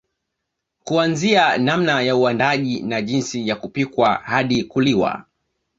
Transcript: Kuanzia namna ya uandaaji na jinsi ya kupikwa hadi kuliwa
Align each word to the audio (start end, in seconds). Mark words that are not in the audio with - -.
Kuanzia 0.83 1.57
namna 1.57 2.01
ya 2.01 2.15
uandaaji 2.15 2.81
na 2.81 3.01
jinsi 3.01 3.47
ya 3.47 3.55
kupikwa 3.55 4.13
hadi 4.23 4.63
kuliwa 4.63 5.25